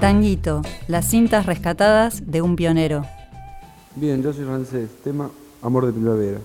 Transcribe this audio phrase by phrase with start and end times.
[0.00, 3.04] Tanguito, las cintas rescatadas de un pionero.
[3.94, 5.30] Bien, yo soy Rancés, tema
[5.62, 6.38] Amor de Primavera.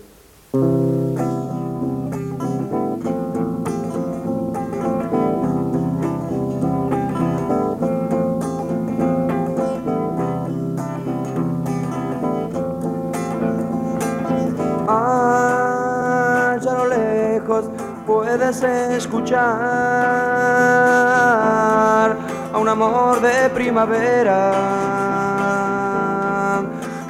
[14.88, 17.66] Allá a lo lejos
[18.08, 19.91] puedes escuchar
[23.50, 24.52] primavera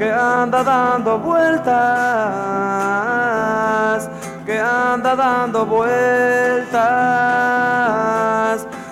[0.02, 1.70] que anda dando vueltas,
[4.46, 6.72] que anda dando vueltas,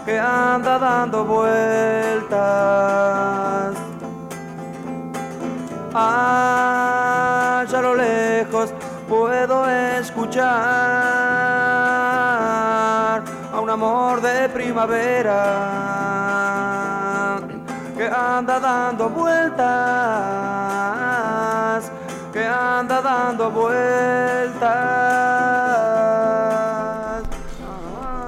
[0.05, 2.39] que anda dando vueltas.
[5.95, 8.71] Allá a lo lejos
[9.07, 10.43] puedo escuchar
[13.51, 15.98] a un amor de primavera
[18.37, 19.57] anda dando vueltas,
[22.31, 24.69] que anda dando vueltas.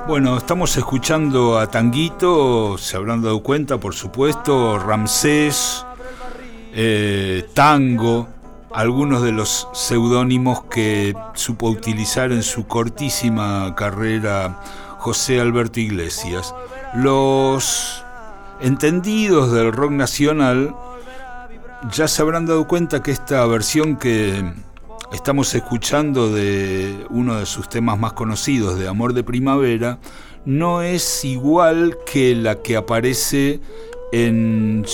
[0.08, 5.86] Bueno, estamos escuchando a Tanguito, se habrán dado cuenta, por supuesto, Ramsés,
[6.74, 8.28] eh, Tango,
[8.74, 14.60] algunos de los seudónimos que supo utilizar en su cortísima carrera
[14.98, 16.56] José Alberto Iglesias.
[16.94, 18.01] Los
[18.62, 20.76] entendidos del rock nacional
[21.92, 24.44] ya se habrán dado cuenta que esta versión que
[25.12, 30.00] estamos escuchando de uno de sus temas más conocidos, de Amor de Primavera,
[30.46, 33.60] no es igual que la que aparece
[34.12, 34.86] en,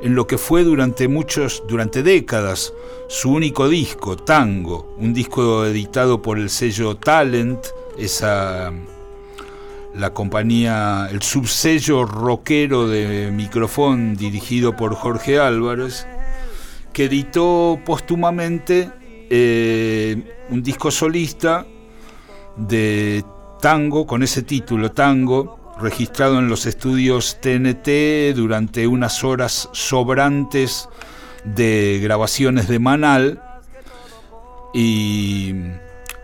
[0.00, 2.72] en lo que fue durante muchos, durante décadas,
[3.08, 7.66] su único disco, Tango, un disco editado por el sello Talent,
[7.98, 8.72] esa
[9.94, 16.06] la compañía, el subsello rockero de microfón dirigido por Jorge Álvarez,
[16.92, 18.90] que editó póstumamente
[19.30, 21.66] eh, un disco solista
[22.56, 23.24] de
[23.60, 30.88] tango, con ese título, Tango, registrado en los estudios TNT durante unas horas sobrantes
[31.44, 33.42] de grabaciones de Manal.
[34.74, 35.54] Y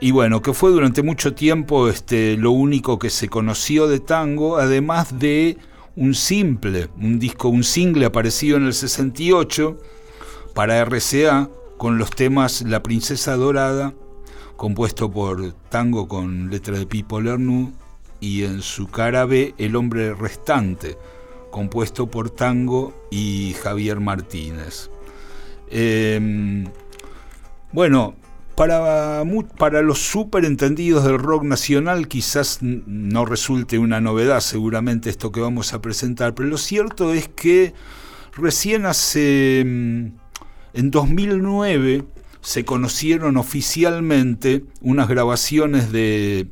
[0.01, 4.59] y bueno, que fue durante mucho tiempo este, lo único que se conoció de tango,
[4.59, 5.59] además de
[5.97, 9.79] un simple, un disco, un single aparecido en el 68
[10.55, 13.95] para RCA con los temas La Princesa Dorada,
[14.57, 17.73] compuesto por tango con letra de Pipo Lernu,
[18.21, 20.97] y en su cara B El Hombre Restante,
[21.51, 24.91] compuesto por tango y Javier Martínez.
[25.71, 26.67] Em,
[27.73, 28.15] bueno,
[28.59, 35.73] para, los superentendidos del rock nacional quizás no resulte una novedad seguramente esto que vamos
[35.75, 37.73] a presentar, pero lo cierto es que
[38.37, 40.07] recién hace, mm,
[40.75, 42.05] en 2009,
[42.41, 46.49] se conocieron oficialmente unas grabaciones de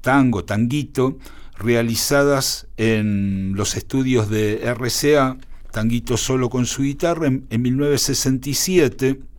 [0.00, 1.18] tango, tanguito,
[1.58, 5.36] realizadas en los estudios de RCA,
[5.70, 9.31] tanguito solo con su guitarra, en, en 1967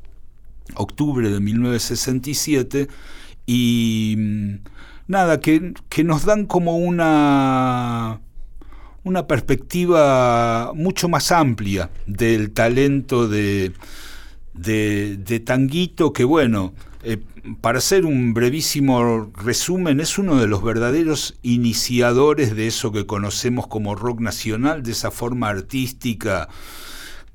[0.75, 2.87] octubre de 1967,
[3.45, 4.53] y mm,
[5.07, 8.21] nada, que, nos dan como una,
[9.03, 13.73] una perspectiva mucho más amplia del talento de,
[14.53, 17.17] de, Tanguito, que bueno, eh,
[17.59, 23.67] para hacer un brevísimo resumen, es uno de los verdaderos iniciadores de eso que conocemos
[23.67, 26.47] como rock nacional, de esa forma artística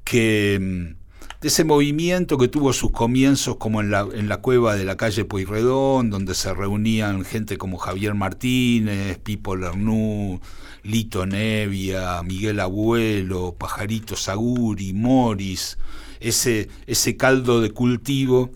[0.05, 1.08] que mm,
[1.41, 4.97] de ese movimiento que tuvo sus comienzos como en la, en la cueva de la
[4.97, 10.41] calle Pueyrredón, donde se reunían gente como Javier Martínez, Pipo Lernú,
[10.83, 15.79] Lito Nevia, Miguel Abuelo, Pajarito Saguri, Morris,
[16.19, 18.51] ese, ese caldo de cultivo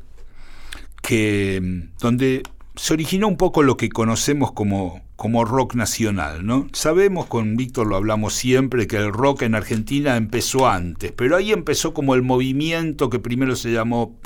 [1.03, 2.42] que donde
[2.75, 6.66] se originó un poco lo que conocemos como, como rock nacional, ¿no?
[6.72, 11.53] Sabemos, con Víctor lo hablamos siempre, que el rock en Argentina empezó antes, pero ahí
[11.53, 14.19] empezó como el movimiento que primero se llamó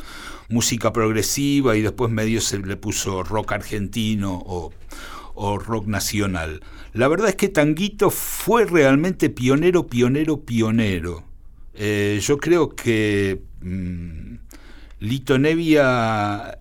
[0.48, 6.62] música progresiva y después medio se le puso rock argentino o, rock nacional.
[6.94, 11.24] La verdad es que Tanguito fue realmente pionero, pionero, pionero.
[11.74, 14.36] Eh, yo creo que mm,
[15.00, 16.58] Lito Nevia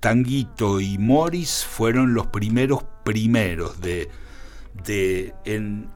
[0.00, 4.10] Tanguito y Morris fueron los primeros primeros de,
[4.84, 5.88] de en,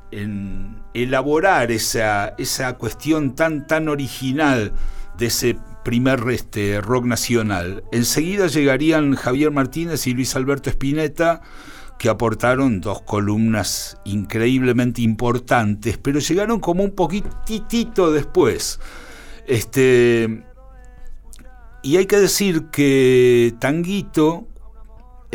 [0.94, 4.72] elaborar esa, esa cuestión tan, tan original
[5.18, 7.84] de ese primer este, rock nacional.
[7.92, 11.42] Enseguida llegarían Javier Martínez y Luis Alberto Spinetta
[11.98, 18.80] que aportaron dos columnas increíblemente importantes, pero llegaron como un poquitito después.
[19.46, 20.44] Este,
[21.82, 24.48] y hay que decir que Tanguito,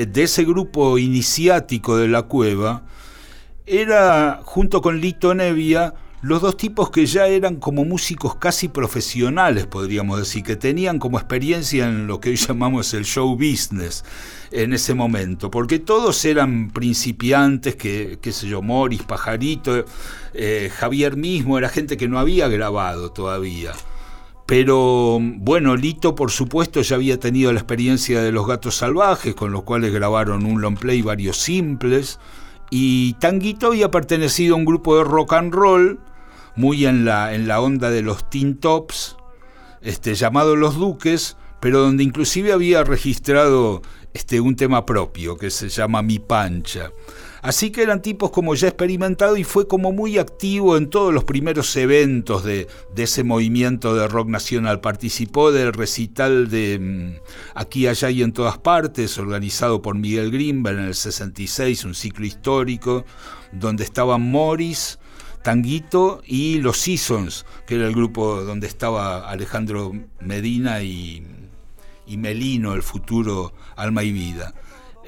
[0.06, 2.84] de ese grupo iniciático de la cueva,
[3.66, 9.68] era, junto con Lito Nevia, los dos tipos que ya eran como músicos casi profesionales,
[9.68, 14.04] podríamos decir, que tenían como experiencia en lo que hoy llamamos el show business
[14.52, 19.86] en ese momento, porque todos eran principiantes, que, qué sé yo, Morris, Pajarito,
[20.34, 23.74] eh, Javier mismo, era gente que no había grabado todavía.
[24.48, 29.52] Pero bueno, Lito por supuesto ya había tenido la experiencia de los gatos salvajes, con
[29.52, 32.18] los cuales grabaron un long play varios simples.
[32.70, 36.00] Y Tanguito había pertenecido a un grupo de rock and roll,
[36.56, 39.18] muy en la, en la onda de los Teen Tops,
[39.82, 43.82] este, llamado Los Duques, pero donde inclusive había registrado
[44.14, 46.92] este, un tema propio que se llama Mi Pancha.
[47.42, 51.24] Así que eran tipos como ya experimentados y fue como muy activo en todos los
[51.24, 54.81] primeros eventos de, ese movimiento de rock nacional.
[54.81, 60.80] Participó del recital de mm, Aquí, allá y en todas partes, organizado por Miguel Grimberg
[60.80, 63.06] en el 66, un ciclo histórico,
[63.51, 65.00] donde estaban Morris,
[65.44, 71.24] Tanguito y Los Seasons, que era el grupo donde estaba Alejandro Medina y
[72.07, 74.54] Melino, el futuro alma y vida.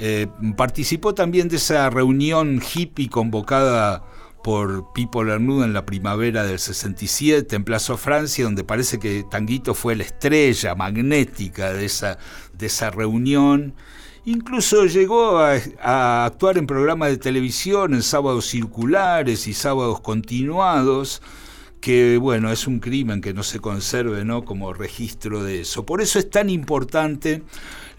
[0.01, 4.05] Eh, participó también de esa reunión hippie convocada
[4.41, 9.73] por Pipo Lernud en la primavera del 67 en Plaza Francia, donde parece que Tanguito
[9.73, 12.17] fue la estrella magnética de esa,
[12.53, 13.73] de esa reunión.
[14.23, 21.21] Incluso llegó a, a, actuar en programas de televisión, en sábados circulares y sábados continuados,
[21.81, 24.45] que bueno, es un crimen que no se conserve ¿no?
[24.45, 25.85] como registro de eso.
[25.85, 27.43] Por eso es tan importante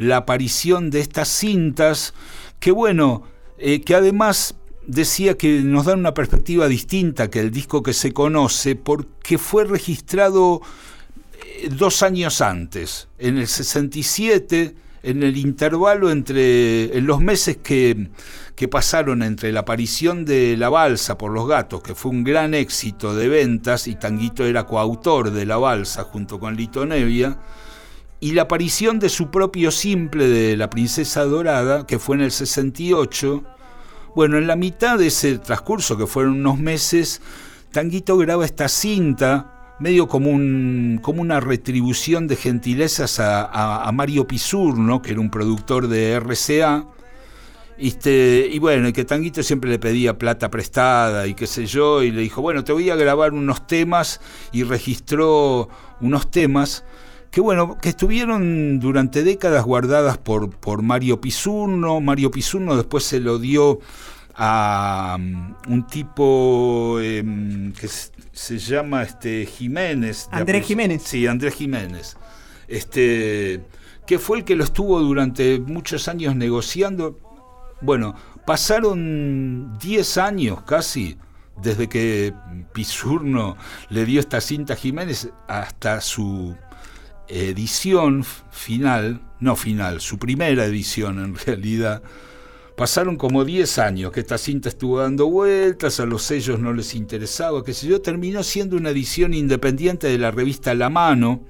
[0.01, 2.15] la aparición de estas cintas,
[2.59, 3.23] que bueno,
[3.59, 4.55] eh, que además
[4.87, 9.65] decía que nos dan una perspectiva distinta que el disco que se conoce, porque fue
[9.65, 10.63] registrado
[11.35, 18.09] eh, dos años antes, en el 67, en el intervalo entre, en los meses que,
[18.57, 22.55] que pasaron entre la aparición de La Balsa por los Gatos, que fue un gran
[22.55, 27.37] éxito de ventas, y Tanguito era coautor de La Balsa junto con Lito Nevia,
[28.21, 32.31] y la aparición de su propio simple de La Princesa Dorada, que fue en el
[32.31, 33.43] 68.
[34.15, 37.23] Bueno, en la mitad de ese transcurso, que fueron unos meses,
[37.73, 45.01] Tanguito graba esta cinta, medio como, un, como una retribución de gentilezas a, Mario Pisurno,
[45.01, 46.85] que era un productor de RCA.
[47.79, 52.03] Este, y bueno, y que Tanguito siempre le pedía plata prestada y qué sé yo,
[52.03, 54.21] y le dijo, bueno, te voy a grabar unos temas,
[54.53, 55.71] y registró
[56.03, 56.85] unos temas
[57.31, 62.01] que bueno, que estuvieron durante décadas guardadas por, por Mario Pisurno.
[62.01, 63.79] Mario Pisurno después se lo dio
[64.35, 67.89] a um, un tipo em, que
[68.33, 70.29] se llama este Jiménez.
[70.33, 71.03] Andrés Jiménez.
[71.05, 72.17] Sí, Andrés Jiménez.
[72.67, 73.63] Este,
[74.07, 77.19] que fue el que lo estuvo durante muchos años negociando.
[77.81, 81.17] Bueno, pasaron 10 años casi
[81.63, 82.35] desde que
[82.73, 83.57] Pisurno
[83.89, 86.57] le dio esta cinta a Jiménez hasta su
[87.31, 92.03] edición final, no final, su primera edición en realidad,
[92.77, 96.95] pasaron como 10 años que esta cinta estuvo dando vueltas, a los sellos no les
[96.95, 101.43] interesaba, que sé yo, terminó siendo una edición independiente de la revista La Mano,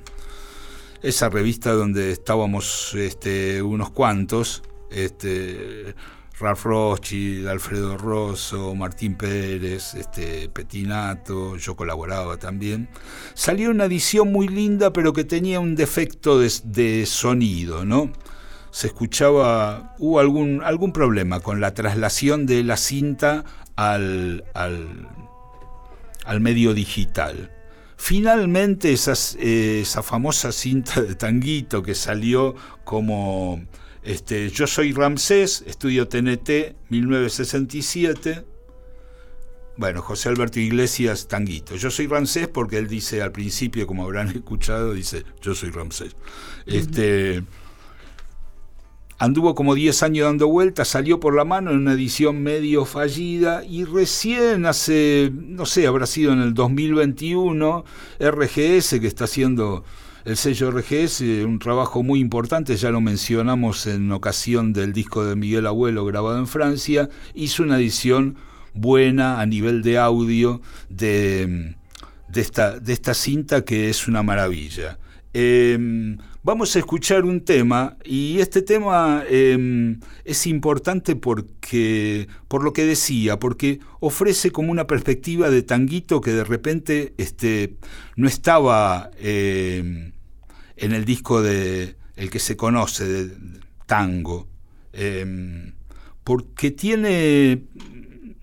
[1.02, 5.94] esa revista donde estábamos este, unos cuantos, este,
[6.40, 12.88] Ralph Rothschild, Alfredo Rosso, Martín Pérez, este, Petinato, yo colaboraba también.
[13.34, 18.12] Salió una edición muy linda, pero que tenía un defecto de, sonido, ¿no?
[18.70, 23.44] Se escuchaba, hubo algún, algún problema con la traslación de la cinta
[23.76, 27.50] al, al, medio digital.
[27.96, 32.54] Finalmente eh, esa famosa cinta de tanguito que salió
[32.84, 33.60] como
[34.02, 38.44] este, yo soy Ramsés, estudio TNT 1967.
[39.76, 41.76] Bueno, José Alberto Iglesias, Tanguito.
[41.76, 46.16] Yo soy Ramsés porque él dice al principio, como habrán escuchado, dice, yo soy Ramsés.
[46.66, 47.42] Este,
[49.18, 53.64] anduvo como 10 años dando vueltas, salió por la mano en una edición medio fallida
[53.64, 57.84] y recién hace, no sé, habrá sido en el 2021,
[58.18, 59.84] RGS, que está haciendo
[60.24, 65.36] el sello RGS, un trabajo muy importante, ya lo mencionamos en ocasión del disco de
[65.36, 68.36] Miguel Abuelo grabado en Francia, hizo una edición
[68.74, 71.74] buena a nivel de audio de,
[72.28, 74.98] de, esta, de esta cinta que es una maravilla.
[75.32, 82.72] Em, vamos a escuchar un tema y este tema em, es importante porque, por lo
[82.72, 87.76] que decía, porque ofrece como una perspectiva de tanguito que de repente este,
[88.16, 90.12] no estaba em,
[90.76, 93.30] en el disco de el que se conoce de
[93.86, 94.48] tango,
[96.24, 97.62] porque tiene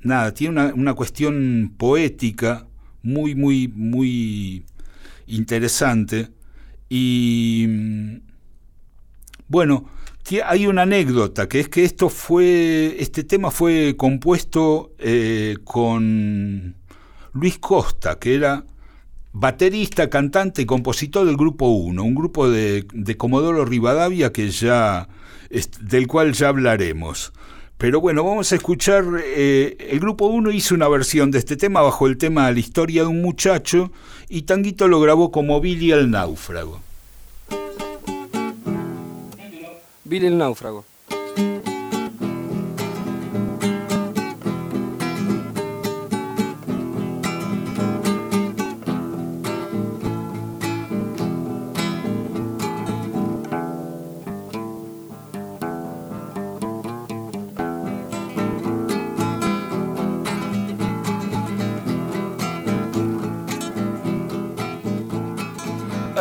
[0.02, 2.68] nada, tiene una, una cuestión poética
[3.04, 4.66] muy, muy, muy
[5.28, 6.30] interesante
[6.90, 8.22] y mm,
[9.48, 9.86] bueno,
[10.46, 16.76] hay una anécdota, que es que esto fue, este tema fue compuesto eh, con
[17.34, 18.66] Luis Costa, que era
[19.32, 25.08] baterista, cantante y compositor del Grupo 1, un grupo de, de Comodoro Rivadavia que ya,
[25.82, 27.32] del cual ya hablaremos.
[27.78, 31.82] Pero bueno, vamos a escuchar, eh, el Grupo 1 hizo una versión de este tema
[31.82, 33.92] bajo el tema La historia de un muchacho
[34.30, 36.82] y Tanguito lo grabó como Billy el náufrago.
[40.06, 40.86] Billy el náufrago.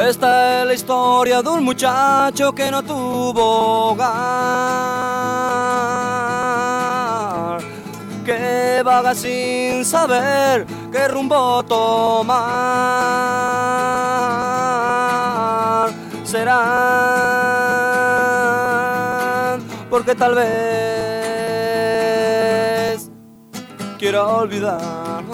[0.09, 4.15] Esta es la historia de un muchacho que no tuvo hogar,
[8.25, 12.37] que vaga sin saber qué rumbo tomar.
[16.23, 16.63] Será
[19.91, 20.47] porque tal vez
[23.99, 25.25] quiera olvidar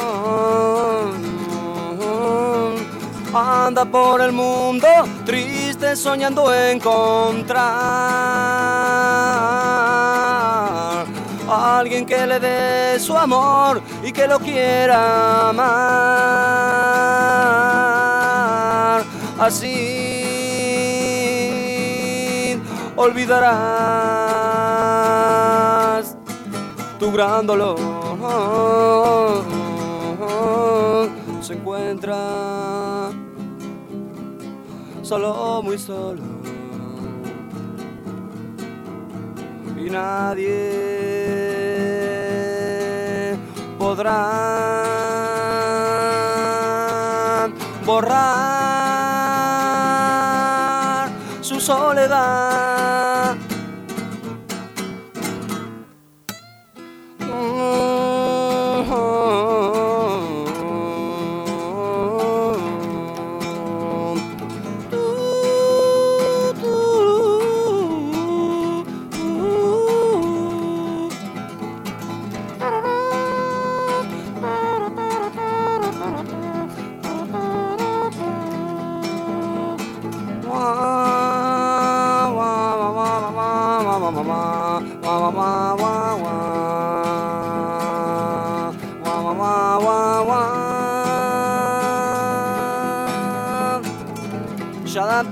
[3.34, 4.86] anda por el mundo
[5.24, 7.62] triste soñando encontrar
[11.48, 15.72] a alguien que le dé su amor y que lo quiera amar.
[19.38, 19.72] Así
[22.96, 23.42] olvidarás
[26.98, 27.78] tu gran dolor.
[31.40, 32.71] Se encuentra
[35.12, 36.22] solo, muy solo.
[39.76, 40.56] Y nadie
[43.78, 44.32] podrá
[47.84, 48.30] borrar
[51.42, 52.81] su soledad.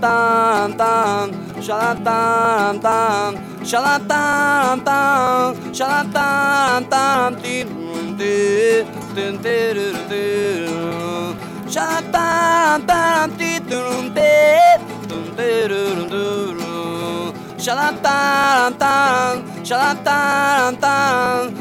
[0.00, 2.80] Tan tan, sha tan.
[2.80, 4.80] Tan, sha tan.
[4.80, 6.84] Tan, sha tan.
[6.90, 7.68] Tan, tin
[8.18, 11.36] tin tin tin tin,
[11.68, 12.86] sha tan.
[12.86, 14.80] Tan, tin tin tin
[15.36, 15.72] tin,
[17.58, 20.76] sha tan tan, sha tan.
[20.80, 21.54] Tan,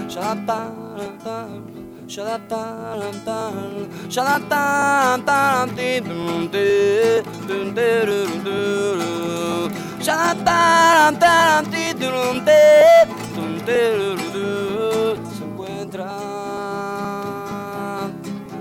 [15.37, 16.09] se encuentra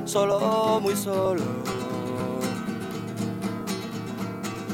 [0.04, 1.42] solo, muy solo,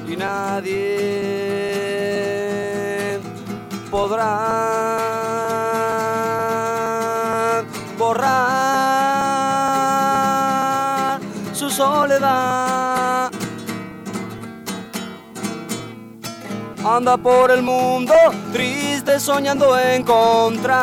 [0.06, 1.54] y nadie
[3.90, 5.13] podrá
[16.86, 18.14] Anda por el mundo
[18.52, 20.76] triste soñando encontrar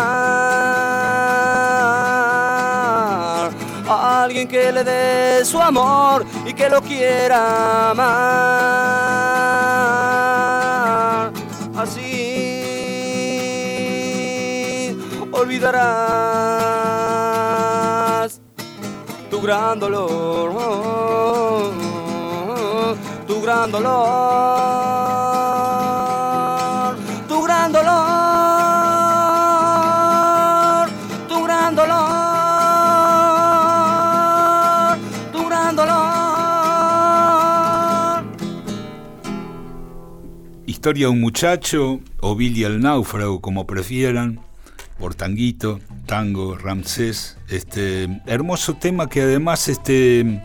[3.88, 8.12] a alguien que le dé su amor y que lo quiera amar.
[11.78, 12.12] Así
[15.32, 16.51] olvidarás
[19.42, 20.54] tu gran dolor,
[23.26, 23.98] tu gran dolor,
[27.28, 27.92] tu gran dolor,
[31.28, 31.98] tu gran dolor,
[35.34, 36.02] tu gran dolor.
[40.68, 44.40] Historia de un muchacho, o Billy el náufrago, como prefieran,
[45.00, 45.80] por Tanguito,
[46.12, 50.44] Tango, Ramsés, este hermoso tema que además este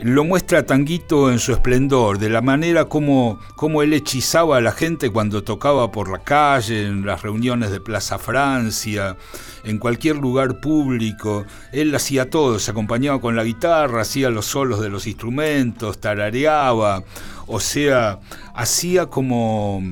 [0.00, 4.72] lo muestra Tanguito en su esplendor, de la manera como, como él hechizaba a la
[4.72, 9.18] gente cuando tocaba por la calle, en las reuniones de Plaza Francia,
[9.64, 11.44] en cualquier lugar público.
[11.70, 17.04] Él hacía todo, se acompañaba con la guitarra, hacía los solos de los instrumentos, tarareaba,
[17.46, 18.20] o sea,
[18.54, 19.82] hacía como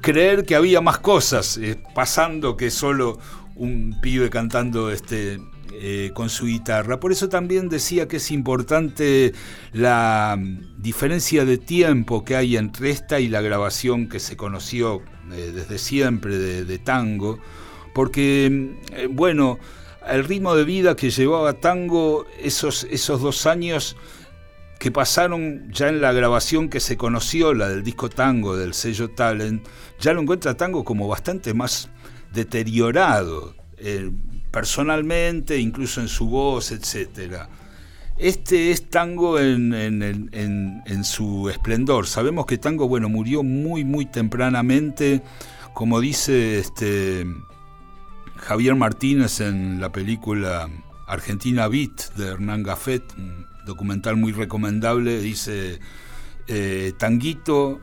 [0.00, 3.18] creer que había más cosas eh, pasando que solo
[3.56, 5.38] un pibe cantando este
[5.74, 7.00] eh, con su guitarra.
[7.00, 9.32] Por eso también decía que es importante
[9.72, 15.00] la mm, diferencia de tiempo que hay entre esta y la grabación que se conoció
[15.32, 17.38] eh, desde siempre de, tango,
[17.94, 19.58] porque, mm, eh, bueno,
[20.06, 23.96] el ritmo de vida que llevaba tango esos, esos dos años
[24.78, 29.10] que pasaron ya en la grabación que se conoció, la del disco tango del sello
[29.10, 29.66] Talent,
[30.00, 31.88] ya lo encuentra tango como bastante más
[32.32, 33.54] deteriorado
[34.52, 37.48] personalmente, incluso en su voz, etc.
[38.18, 42.06] Este es tango en, su esplendor.
[42.06, 45.22] Sabemos que tango, bueno, murió muy, muy tempranamente,
[45.74, 47.26] como dice este
[48.36, 50.68] Javier Martínez en la película
[51.08, 55.80] Argentina Beat de Hernán Gaffet, un documental muy recomendable, dice
[56.46, 57.80] eh, Tanguito,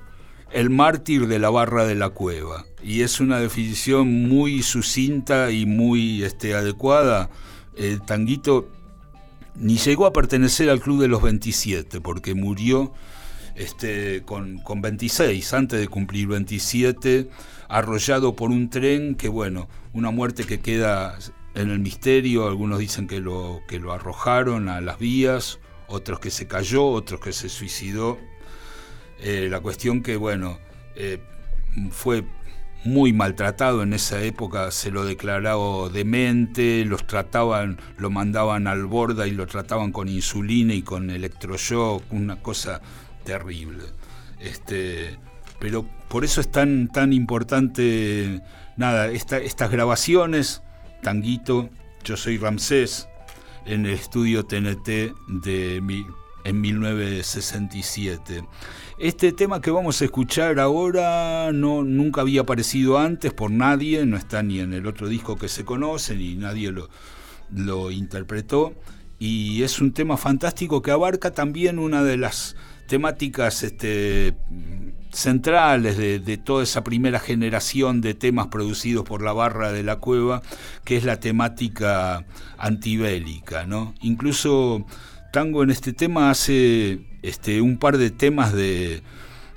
[0.52, 5.66] el mártir de la barra de la cueva y es una definición muy sucinta y
[5.66, 7.30] muy este, adecuada.
[7.76, 8.70] El tanguito
[9.56, 12.94] ni llegó a pertenecer al club de los 27 porque murió
[13.56, 17.30] este, con, con 26, antes de cumplir 27,
[17.68, 21.18] arrollado por un tren que, bueno, una muerte que queda
[21.56, 26.32] en el misterio, algunos dicen que lo, que lo arrojaron a las vías, otros que
[26.32, 28.18] se cayó, otros que se suicidó.
[29.22, 30.60] Eh, la cuestión que, bueno,
[30.96, 31.20] eh,
[31.92, 32.24] fue
[32.86, 39.28] muy maltratado en esa época, se lo declaraba demente, los trataban, lo mandaban al borda
[39.28, 42.82] y lo trataban con insulina y con electroshock, una cosa
[43.26, 43.84] terrible.
[44.40, 45.18] Este,
[45.60, 48.42] pero por eso es tan, tan importante,
[48.78, 50.62] nada, estas grabaciones,
[51.04, 51.70] Tanguito,
[52.04, 53.10] yo soy Ramsés,
[53.66, 56.06] en el estudio TNT de mi,
[56.50, 58.44] en 1967.
[58.98, 64.18] Este tema que vamos a escuchar ahora no, nunca había aparecido antes por nadie, no
[64.18, 66.90] está ni en el otro disco que se conoce, ni nadie lo,
[67.54, 68.74] lo interpretó.
[69.20, 72.56] Y es un tema fantástico que abarca también una de las
[72.88, 74.34] temáticas este,
[75.12, 80.42] centrales de, toda esa primera generación de temas producidos por la barra de la cueva,
[80.84, 82.26] que es la temática
[82.58, 83.66] antibélica.
[83.66, 83.94] ¿no?
[84.02, 84.86] Incluso
[85.32, 89.02] Tango en este tema hace este, un par de temas de,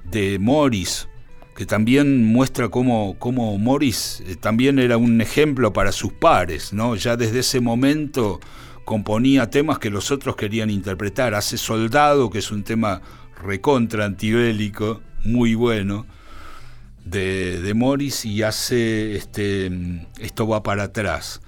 [0.04, 1.08] de Morris,
[1.54, 6.96] que también muestra cómo, cómo Morris eh, también era un ejemplo para sus pares, ¿no?
[6.96, 8.40] Ya desde ese momento
[8.84, 11.34] componía temas que los otros querían interpretar.
[11.34, 13.02] Hace Soldado, que es un tema
[13.42, 16.06] recontra antibélico, muy bueno,
[17.04, 19.70] de, de Morris, y hace este,
[20.18, 21.41] Esto va para atrás.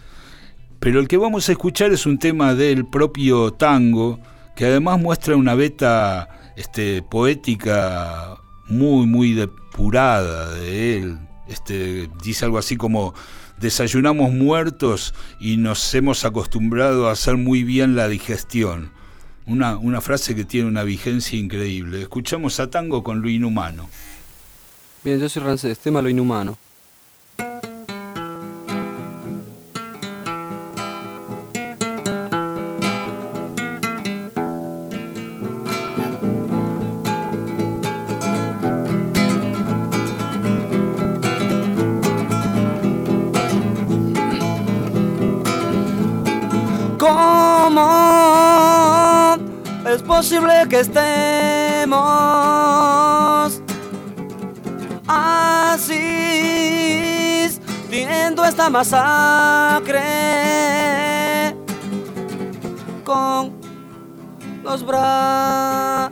[0.85, 4.21] Pero el que vamos a escuchar es un tema del propio tango,
[4.55, 8.37] que además muestra una beta este, poética
[8.69, 11.19] muy, muy depurada de él.
[11.49, 13.15] Este, dice algo así como,
[13.59, 18.93] desayunamos muertos y nos hemos acostumbrado a hacer muy bien la digestión.
[19.47, 22.03] Una, una frase que tiene una vigencia increíble.
[22.03, 23.89] Escuchamos a Tango con lo inhumano.
[25.03, 26.59] Bien, yo soy Rancés, tema lo inhumano.
[50.75, 51.95] Que estemos
[55.07, 56.01] así
[57.89, 60.03] viendo esta masacre
[63.05, 63.53] con
[64.65, 66.11] los brazos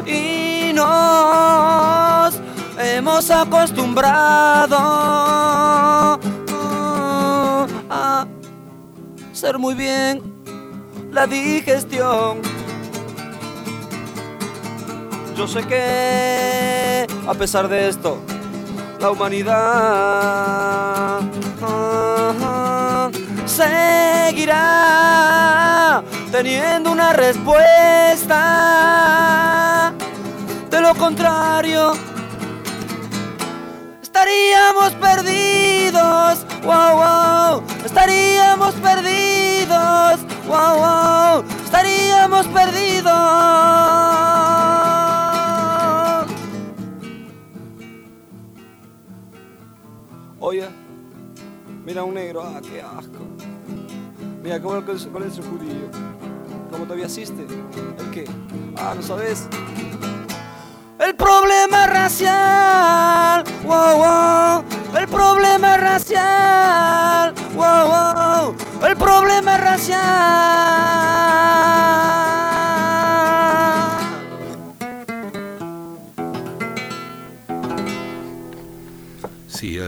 [0.06, 2.34] y nos
[2.78, 4.78] hemos acostumbrado
[7.90, 8.26] a
[9.32, 10.22] hacer muy bien
[11.12, 12.42] la digestión.
[15.38, 18.20] Yo sé que a pesar de esto,
[19.00, 19.52] la humanidad
[23.46, 24.72] seguirá
[26.32, 28.34] teniendo una respuesta.
[30.70, 31.94] De lo contrario,
[34.02, 36.46] estaríamos perdidos.
[36.64, 40.22] Wow, wow, estaríamos perdidos.
[40.48, 44.21] Wow, wow, estaríamos perdidos.
[50.44, 50.68] Oye,
[51.86, 53.20] mira un negro, ah, qué asco.
[54.42, 55.88] Mira, ¿cómo con, con ese judío?
[56.72, 57.46] ¿Cómo todavía asiste?
[58.00, 58.26] ¿El qué?
[58.76, 59.48] Ah, ¿no sabes?
[60.98, 64.64] El problema racial, wow, wow.
[65.00, 68.56] El problema racial, wow, wow.
[68.90, 70.02] El problema racial.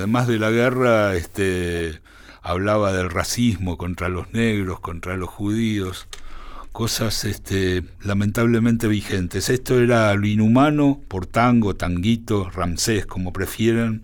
[0.04, 2.02] Además de la guerra, este,
[2.42, 6.10] hablaba del racismo contra los negros, contra los judíos,
[6.74, 9.50] cosas este, lamentablemente vigentes.
[9.50, 14.02] Esto era Lo Inhumano por Tango, Tanguito, Ramsés, como prefieran,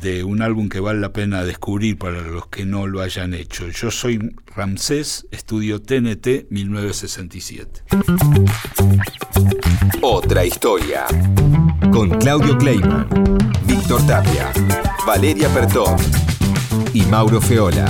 [0.00, 3.68] de un álbum que vale la pena descubrir para los que no lo hayan hecho.
[3.68, 7.82] Yo soy Ramsés, estudio TNT 1967.
[10.00, 11.04] Otra historia.
[11.92, 13.06] Con Claudio Kleiman,
[15.06, 15.96] Valeria Pertón
[16.94, 17.84] y Mauro Feola.